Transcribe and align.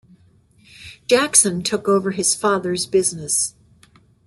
Jackson 1.05 1.61
took 1.61 1.87
over 1.87 2.09
his 2.09 2.33
father's 2.33 2.87
business. 2.87 3.53